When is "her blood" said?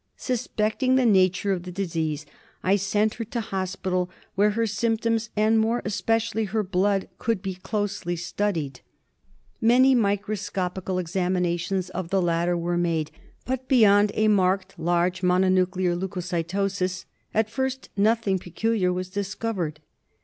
6.45-7.07